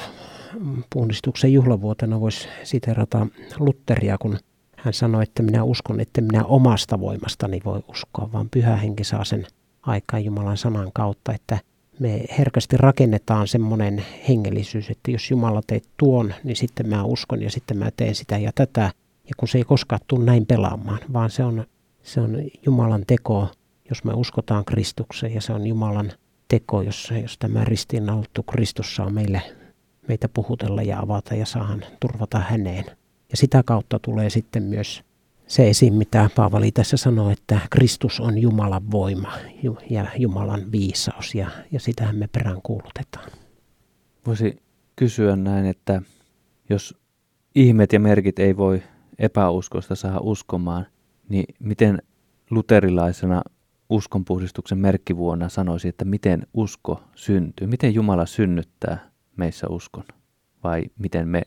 [0.94, 3.28] puhdistuksen juhlavuotena voisi siterata
[3.60, 4.38] Lutteria, kun
[4.78, 9.24] hän sanoi, että minä uskon, että minä omasta voimastani voi uskoa, vaan pyhä henki saa
[9.24, 9.48] sen
[9.82, 11.60] aikaan Jumalan sanan kautta, että
[12.00, 17.52] me herkästi rakennetaan semmoinen hengellisyys, että jos Jumala teet tuon, niin sitten mä uskon ja
[17.52, 18.92] sitten mä teen sitä ja tätä.
[19.30, 21.66] Ja kun se ei koskaan tule näin pelaamaan, vaan se on,
[22.02, 23.48] se on Jumalan teko,
[23.90, 26.12] jos me uskotaan Kristukseen ja se on Jumalan
[26.48, 29.42] teko, jos, jos tämä ristiinnaulittu Kristus saa meille,
[30.08, 32.86] meitä puhutella ja avata ja saahan turvata häneen.
[33.32, 35.04] Ja sitä kautta tulee sitten myös
[35.48, 39.34] se esiin, mitä Paavali tässä sanoo, että Kristus on Jumalan voima
[39.90, 43.32] ja Jumalan viisaus ja, ja sitähän me perään kuulutetaan.
[44.26, 44.58] Voisi
[44.96, 46.02] kysyä näin, että
[46.70, 46.98] jos
[47.56, 48.84] ihmet ja merkit ei voi
[49.20, 50.86] epäuskosta saada uskomaan,
[51.30, 52.02] niin miten
[52.50, 53.42] luterilaisena
[53.90, 57.68] uskonpuhdistuksen merkkivuonna sanoisi, että miten usko syntyy?
[57.68, 60.04] Miten Jumala synnyttää meissä uskon?
[60.64, 61.42] Vai miten me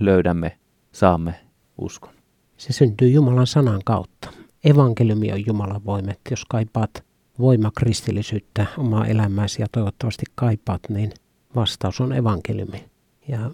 [0.00, 0.58] löydämme,
[0.92, 1.34] saamme
[1.78, 2.14] uskon?
[2.56, 4.30] Se syntyy Jumalan sanan kautta.
[4.64, 6.10] Evankeliumi on Jumalan voima.
[6.10, 7.04] Että jos kaipaat
[7.38, 11.12] voimakristillisyyttä omaa elämääsi ja toivottavasti kaipaat, niin
[11.54, 12.84] vastaus on evankeliumi.
[13.28, 13.50] Ja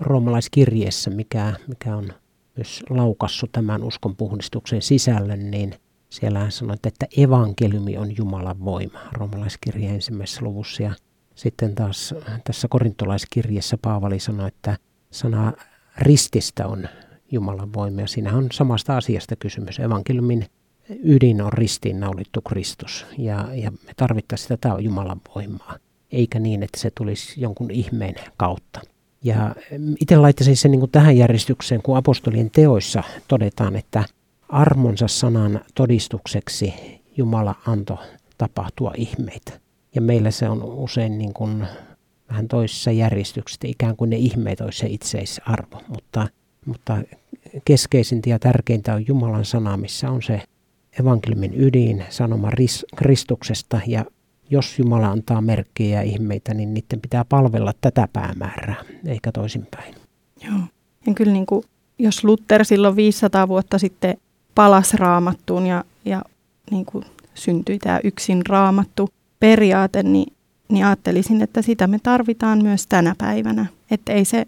[0.00, 2.12] roomalaiskirjeessä, mikä, mikä on
[2.56, 5.74] myös laukassut tämän uskon puhdistuksen sisällön, niin
[6.10, 9.00] siellä hän sanoi, että evankeliumi on Jumalan voima.
[9.12, 10.94] Roomalaiskirje ensimmäisessä luvussa ja
[11.34, 14.78] sitten taas tässä korintolaiskirjessä Paavali sanoi, että
[15.10, 15.52] sana
[15.98, 16.88] rististä on
[17.30, 18.06] Jumalan voimia.
[18.06, 19.80] Siinä on samasta asiasta kysymys.
[19.80, 20.46] Evankeliumin
[21.04, 25.76] ydin on ristiinnaulittu Kristus ja, ja me tarvittaisiin tätä Jumalan voimaa,
[26.12, 28.80] eikä niin, että se tulisi jonkun ihmeen kautta.
[29.24, 29.54] Ja
[30.00, 34.04] itse laittaisin sen niin tähän järjestykseen, kun apostolien teoissa todetaan, että
[34.48, 36.74] armonsa sanan todistukseksi
[37.16, 37.98] Jumala antoi
[38.38, 39.52] tapahtua ihmeitä.
[39.94, 41.66] Ja meillä se on usein niin kuin
[42.28, 46.28] vähän toisessa järjestyksessä, ikään kuin ne ihmeet olisi se itseisarvo, mutta,
[46.66, 47.02] mutta
[47.64, 50.42] keskeisintä ja tärkeintä on Jumalan sana, missä on se
[51.00, 52.50] evankeliumin ydin, sanoma
[52.96, 54.04] Kristuksesta ja
[54.52, 59.94] jos Jumala antaa merkkejä ja ihmeitä, niin niiden pitää palvella tätä päämäärää, eikä toisinpäin.
[60.44, 60.60] Joo.
[61.06, 61.64] Ja kyllä niin kuin,
[61.98, 64.16] jos Luther silloin 500 vuotta sitten
[64.54, 66.22] palas raamattuun ja, ja
[66.70, 69.08] niin kuin syntyi tämä yksin raamattu
[69.40, 70.32] periaate, niin,
[70.68, 73.66] niin ajattelisin, että sitä me tarvitaan myös tänä päivänä.
[73.90, 74.46] Että ei se,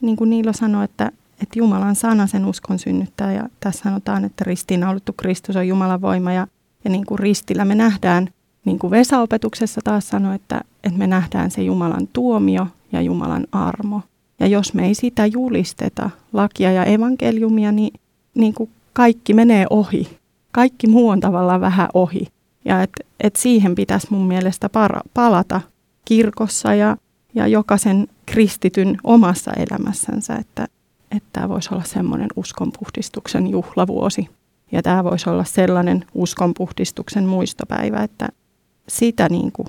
[0.00, 3.32] niin kuin Niilo sanoi, että että Jumalan sana sen uskon synnyttää.
[3.32, 6.46] Ja tässä sanotaan, että ristiinnaulittu Kristus on Jumalan voima ja,
[6.84, 8.28] ja niin kuin ristillä me nähdään,
[8.64, 14.00] niin kuin Vesa-opetuksessa taas sanoi, että, että me nähdään se Jumalan tuomio ja Jumalan armo.
[14.40, 18.00] Ja jos me ei sitä julisteta, lakia ja evankeliumia, niin,
[18.34, 20.18] niin kuin kaikki menee ohi.
[20.52, 22.26] Kaikki muu on tavallaan vähän ohi.
[22.64, 25.60] Ja että et siihen pitäisi mun mielestä para, palata
[26.04, 26.96] kirkossa ja,
[27.34, 30.68] ja jokaisen kristityn omassa elämässänsä, että
[31.32, 34.28] tämä voisi olla semmoinen uskonpuhdistuksen juhlavuosi.
[34.72, 38.28] Ja tämä voisi olla sellainen uskonpuhdistuksen muistopäivä, että
[38.90, 39.68] sitä niin kuin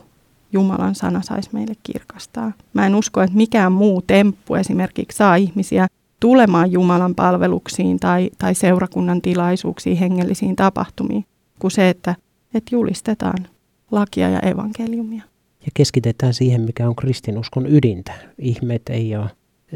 [0.51, 2.51] Jumalan sana saisi meille kirkastaa.
[2.73, 5.87] Mä en usko, että mikään muu temppu esimerkiksi saa ihmisiä
[6.19, 11.25] tulemaan Jumalan palveluksiin tai, tai seurakunnan tilaisuuksiin, hengellisiin tapahtumiin,
[11.59, 12.15] kuin se, että,
[12.53, 13.47] että julistetaan
[13.91, 15.23] lakia ja evankeliumia.
[15.65, 18.13] Ja keskitetään siihen, mikä on kristinuskon ydintä.
[18.39, 19.29] Ihmeet ei ole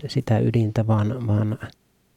[0.07, 1.57] sitä ydintä, vaan, vaan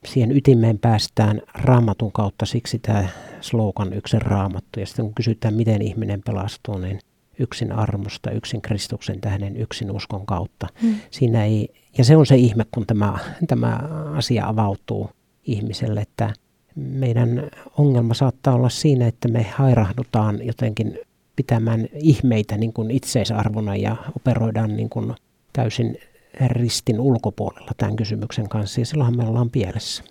[0.04, 2.46] siihen ytimeen päästään raamatun kautta.
[2.46, 3.08] Siksi tämä
[3.40, 4.80] slogan yksin raamattu.
[4.80, 6.98] Ja sitten kun kysytään, miten ihminen pelastuu, niin
[7.38, 10.66] yksin armosta, yksin Kristuksen tähden, yksin uskon kautta.
[10.82, 10.94] Hmm.
[11.10, 13.80] Siinä ei, ja se on se ihme, kun tämä, tämä
[14.14, 15.10] asia avautuu
[15.44, 16.32] ihmiselle, että
[16.74, 20.98] meidän ongelma saattaa olla siinä, että me hairahdutaan jotenkin
[21.36, 25.14] pitämään ihmeitä niin kuin itseisarvona ja operoidaan niin kuin
[25.52, 25.98] täysin
[26.46, 30.04] ristin ulkopuolella tämän kysymyksen kanssa ja silloinhan me ollaan pielessä.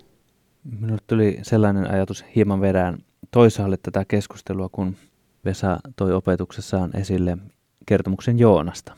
[0.80, 2.98] Minulle tuli sellainen ajatus hieman vedään
[3.30, 4.96] toisaalle tätä keskustelua, kun
[5.44, 7.38] Vesa toi opetuksessaan esille
[7.86, 8.92] kertomuksen Joonasta.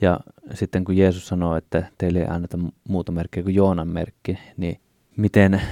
[0.00, 0.20] Ja
[0.54, 4.80] sitten kun Jeesus sanoo, että teille ei anneta muuta merkkiä kuin Joonan merkki, niin
[5.16, 5.62] miten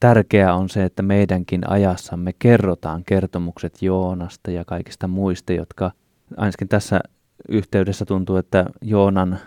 [0.00, 5.92] tärkeää on se, että meidänkin ajassamme kerrotaan kertomukset Joonasta ja kaikista muista, jotka
[6.36, 7.00] ainakin tässä
[7.48, 9.38] yhteydessä tuntuu, että Joonan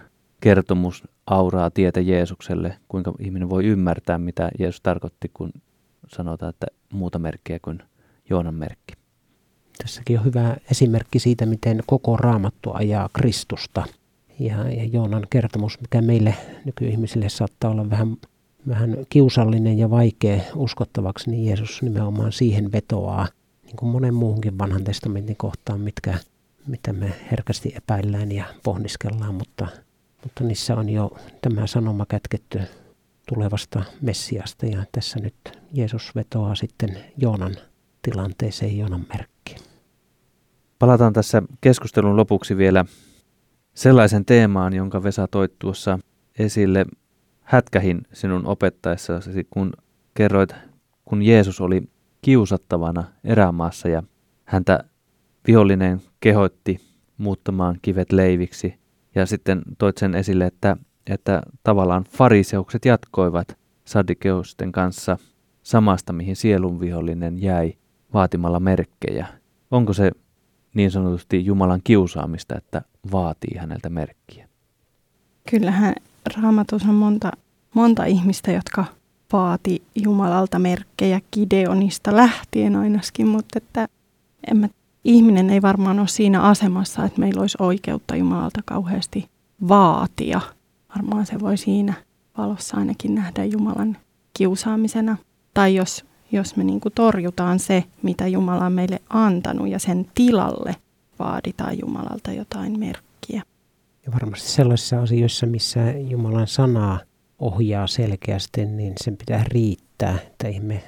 [0.41, 5.51] kertomus auraa tietä Jeesukselle, kuinka ihminen voi ymmärtää, mitä Jeesus tarkoitti, kun
[6.07, 7.83] sanotaan, että muuta merkkiä kuin
[8.29, 9.04] Joonan merkki.
[9.77, 13.85] Tässäkin on hyvä esimerkki siitä, miten koko raamattu ajaa Kristusta.
[14.39, 16.35] Ja, ja Joonan kertomus, mikä meille
[16.65, 18.17] nykyihmisille saattaa olla vähän,
[18.67, 23.27] vähän kiusallinen ja vaikea uskottavaksi, niin Jeesus nimenomaan siihen vetoaa,
[23.63, 26.17] niin kuin monen muuhunkin vanhan testamentin kohtaan, mitkä,
[26.67, 29.67] mitä me herkästi epäillään ja pohniskellaan, mutta,
[30.23, 32.61] mutta niissä on jo tämä sanoma kätketty
[33.29, 35.35] tulevasta Messiasta ja tässä nyt
[35.73, 37.55] Jeesus vetoaa sitten Joonan
[38.01, 39.34] tilanteeseen, Joonan merkkiin.
[40.79, 42.85] Palataan tässä keskustelun lopuksi vielä
[43.73, 45.99] sellaisen teemaan, jonka Vesa toi tuossa
[46.39, 46.85] esille
[47.41, 49.73] hätkähin sinun opettaessasi, kun
[50.13, 50.55] kerroit,
[51.05, 51.83] kun Jeesus oli
[52.21, 54.03] kiusattavana erämaassa ja
[54.45, 54.83] häntä
[55.47, 56.79] vihollinen kehotti
[57.17, 58.79] muuttamaan kivet leiviksi.
[59.15, 65.17] Ja sitten toit sen esille, että, että tavallaan fariseukset jatkoivat sadikeusten kanssa
[65.63, 67.73] samasta, mihin sielun vihollinen jäi
[68.13, 69.27] vaatimalla merkkejä.
[69.71, 70.11] Onko se
[70.75, 74.49] niin sanotusti Jumalan kiusaamista, että vaatii häneltä merkkiä?
[75.49, 75.95] Kyllähän
[76.41, 77.31] raamatussa on monta,
[77.73, 78.85] monta ihmistä, jotka
[79.33, 83.87] vaati Jumalalta merkkejä Gideonista lähtien ainakin, mutta että
[84.51, 84.69] en mä,
[85.03, 89.29] ihminen ei varmaan ole siinä asemassa, että meillä olisi oikeutta Jumalalta kauheasti
[89.67, 90.41] vaatia.
[90.95, 91.93] Varmaan se voi siinä
[92.37, 93.97] valossa ainakin nähdä Jumalan
[94.37, 95.17] kiusaamisena.
[95.53, 96.05] Tai jos
[96.35, 100.75] jos me niin kuin torjutaan se, mitä Jumala on meille antanut ja sen tilalle
[101.19, 103.41] vaaditaan Jumalalta jotain merkkiä.
[104.05, 106.99] Ja varmasti sellaisissa asioissa, missä Jumalan sanaa
[107.39, 110.83] ohjaa selkeästi, niin sen pitää riittää, että ei me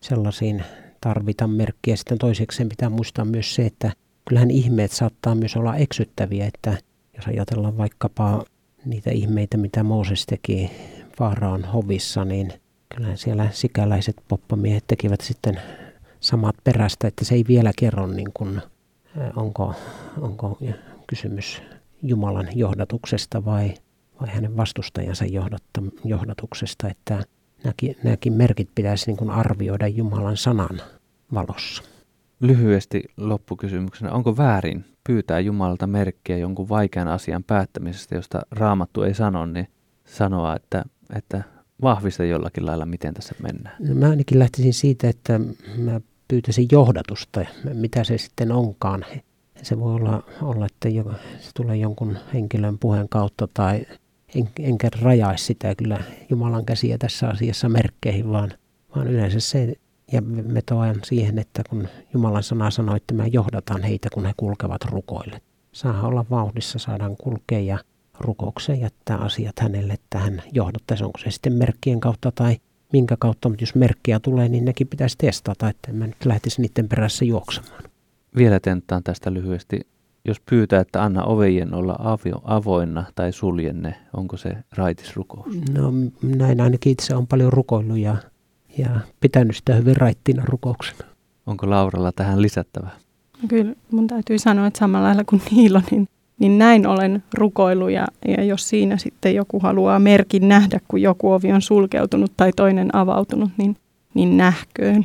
[0.00, 0.64] sellaisiin
[1.00, 1.96] tarvita merkkiä.
[1.96, 3.92] Sitten toiseksi pitää muistaa myös se, että
[4.28, 6.78] kyllähän ihmeet saattaa myös olla eksyttäviä, että
[7.16, 8.44] jos ajatellaan vaikkapa
[8.84, 10.70] niitä ihmeitä, mitä Mooses teki
[11.18, 12.52] Faaraan hovissa, niin–
[12.98, 15.60] kyllä siellä sikäläiset poppamiehet tekivät sitten
[16.20, 18.60] samat perästä, että se ei vielä kerro, niin kuin,
[19.36, 19.74] onko,
[20.20, 20.58] onko
[21.06, 21.62] kysymys
[22.02, 23.74] Jumalan johdatuksesta vai,
[24.20, 25.24] vai hänen vastustajansa
[26.04, 27.24] johdatuksesta, että
[27.64, 30.80] nämäkin, nämäkin merkit pitäisi niin kuin arvioida Jumalan sanan
[31.34, 31.82] valossa.
[32.40, 39.46] Lyhyesti loppukysymyksenä, onko väärin pyytää Jumalalta merkkiä jonkun vaikean asian päättämisestä, josta raamattu ei sano,
[39.46, 39.68] niin
[40.04, 40.84] sanoa, että,
[41.14, 41.44] että
[41.82, 43.76] vahvista jollakin lailla, miten tässä mennään?
[43.78, 45.40] No mä ainakin lähtisin siitä, että
[45.76, 49.04] mä pyytäisin johdatusta, mitä se sitten onkaan.
[49.62, 50.88] Se voi olla, olla että
[51.38, 53.86] se tulee jonkun henkilön puheen kautta tai
[54.34, 58.52] en, enkä rajaisi sitä kyllä Jumalan käsiä tässä asiassa merkkeihin, vaan,
[58.96, 59.74] vaan yleensä se
[60.12, 60.22] ja
[60.54, 65.40] vetoan siihen, että kun Jumalan sana sanoo, että me johdataan heitä, kun he kulkevat rukoille.
[65.72, 67.78] Saa olla vauhdissa, saadaan kulkea ja
[68.20, 72.56] rukoukseen jättää asiat hänelle, että hän johdattaisi, onko se sitten merkkien kautta tai
[72.92, 76.62] minkä kautta, mutta jos merkkiä tulee, niin nekin pitäisi testata, että en mä nyt lähtisi
[76.62, 77.82] niiden perässä juoksemaan.
[78.36, 79.80] Vielä tenttaan tästä lyhyesti.
[80.24, 85.46] Jos pyytää, että anna ovien olla avio, avoinna tai suljenne, onko se raitis rukous?
[85.72, 88.16] No näin ainakin itse on paljon rukoillut ja,
[88.78, 91.08] ja pitänyt sitä hyvin raittina rukouksena.
[91.46, 92.90] Onko Lauralla tähän lisättävä?
[93.48, 98.06] Kyllä mun täytyy sanoa, että samalla lailla kuin Niilo, niin niin näin olen rukoillut ja,
[98.28, 102.96] ja jos siinä sitten joku haluaa merkin nähdä, kun joku ovi on sulkeutunut tai toinen
[102.96, 103.76] avautunut, niin,
[104.14, 105.04] niin nähköön.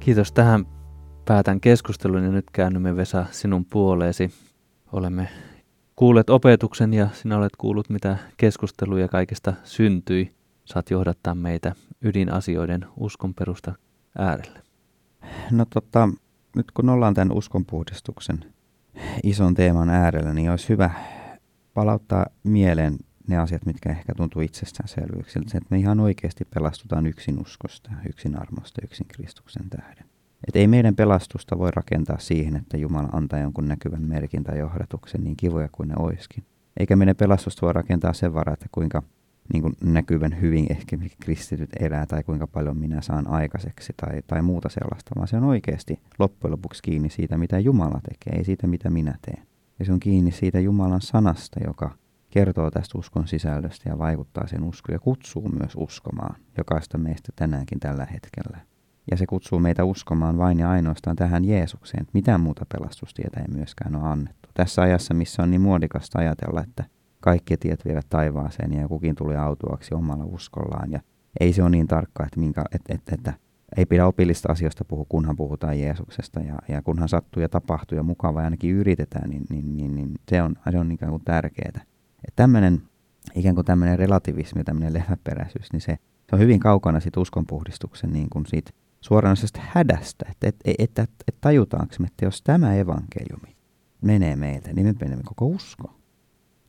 [0.00, 0.66] Kiitos tähän
[1.26, 4.30] päätän keskustelun ja nyt käännymme Vesa sinun puoleesi.
[4.92, 5.28] Olemme
[5.96, 10.34] kuulleet opetuksen ja sinä olet kuullut, mitä keskusteluja kaikesta syntyi.
[10.64, 11.72] Saat johdattaa meitä
[12.02, 13.74] ydinasioiden uskon perusta
[14.18, 14.62] äärelle.
[15.50, 16.08] No tota,
[16.56, 18.44] nyt kun ollaan tämän uskonpuhdistuksen
[19.22, 20.90] ison teeman äärellä, niin olisi hyvä
[21.74, 22.98] palauttaa mieleen
[23.28, 25.50] ne asiat, mitkä ehkä tuntuu itsestäänselvyyksiltä.
[25.50, 30.15] Se, että me ihan oikeasti pelastutaan yksin uskosta, yksin armosta, yksin Kristuksen tähden.
[30.48, 35.24] Et ei meidän pelastusta voi rakentaa siihen, että Jumala antaa jonkun näkyvän merkin tai johdatuksen,
[35.24, 36.44] niin kivoja kuin ne oiskin.
[36.76, 39.02] Eikä meidän pelastusta voi rakentaa sen varaa, että kuinka
[39.52, 44.42] niin kuin näkyvän hyvin ehkä kristityt elää tai kuinka paljon minä saan aikaiseksi tai, tai
[44.42, 48.66] muuta sellaista, vaan se on oikeasti loppujen lopuksi kiinni siitä, mitä Jumala tekee, ei siitä,
[48.66, 49.46] mitä minä teen.
[49.78, 51.90] Ja se on kiinni siitä Jumalan sanasta, joka
[52.30, 57.80] kertoo tästä uskon sisällöstä ja vaikuttaa sen uskoon ja kutsuu myös uskomaan jokaista meistä tänäänkin
[57.80, 58.58] tällä hetkellä.
[59.10, 63.96] Ja se kutsuu meitä uskomaan vain ja ainoastaan tähän Jeesukseen, mitään muuta pelastustietä ei myöskään
[63.96, 64.48] ole annettu.
[64.54, 66.84] Tässä ajassa, missä on niin muodikasta ajatella, että
[67.20, 70.90] kaikki tiet vievät taivaaseen ja kukin tuli autuaksi omalla uskollaan.
[70.90, 71.00] Ja
[71.40, 73.32] ei se ole niin tarkka, että, minkä, että, että, että
[73.76, 76.40] ei pidä opillista asioista puhua, kunhan puhutaan Jeesuksesta.
[76.40, 80.14] Ja, ja kunhan sattuu ja tapahtuu ja mukava ja ainakin yritetään, niin, niin, niin, niin
[80.30, 81.84] se, on, se on ikään kuin tärkeää.
[82.36, 82.82] Tämmöinen
[83.34, 85.98] ikään kuin tämmöinen relativismi, tämmöinen leväperäisyys, niin se,
[86.30, 88.70] se on hyvin kaukana siitä uskonpuhdistuksen niin kuin siitä
[89.06, 93.56] suoranaisesta hädästä, että, että, että, että, tajutaanko me, että jos tämä evankeliumi
[94.02, 95.94] menee meiltä, niin me menemme koko usko.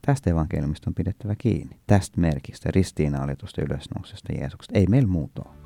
[0.06, 1.80] Tästä evankeliumista on pidettävä kiinni.
[1.88, 4.80] Tästä merkistä, ristiinnaulitusta ylösnousesta Jeesuksesta.
[4.80, 5.58] Ei meillä muuta ole.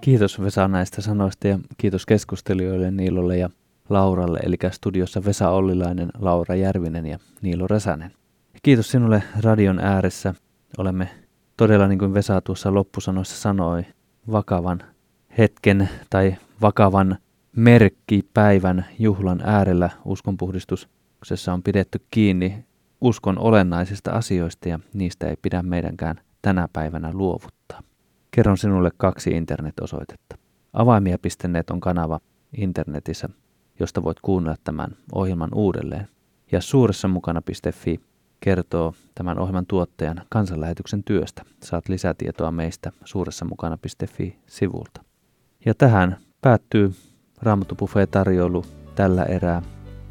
[0.00, 3.50] Kiitos Vesa näistä sanoista ja kiitos keskustelijoille Niilolle ja
[3.88, 8.21] Lauralle, eli studiossa Vesa Ollilainen, Laura Järvinen ja Niilo Räsänen.
[8.62, 10.34] Kiitos sinulle radion ääressä.
[10.78, 11.08] Olemme
[11.56, 13.86] todella, niin kuin Vesa tuossa loppusanoissa sanoi,
[14.32, 14.82] vakavan
[15.38, 17.18] hetken tai vakavan
[17.56, 22.64] merkkipäivän juhlan äärellä uskonpuhdistuksessa on pidetty kiinni
[23.00, 27.82] uskon olennaisista asioista ja niistä ei pidä meidänkään tänä päivänä luovuttaa.
[28.30, 30.36] Kerron sinulle kaksi internetosoitetta.
[30.72, 32.20] Avaimia.net on kanava
[32.56, 33.28] internetissä,
[33.80, 36.08] josta voit kuunnella tämän ohjelman uudelleen.
[36.52, 38.00] Ja suuressa mukana.fi
[38.42, 41.42] kertoo tämän ohjelman tuottajan kansanlähetyksen työstä.
[41.62, 45.02] Saat lisätietoa meistä suuressa mukana.fi-sivulta.
[45.64, 46.92] Ja tähän päättyy
[47.42, 47.74] Raamattu
[48.10, 48.64] tarjoulu
[48.94, 49.62] tällä erää.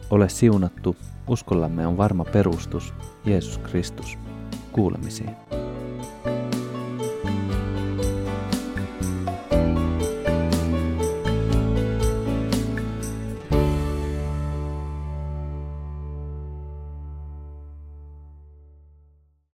[0.09, 0.95] Ole siunattu,
[1.27, 2.93] uskollamme on varma perustus,
[3.25, 4.17] Jeesus Kristus.
[4.71, 5.35] Kuulemisiin.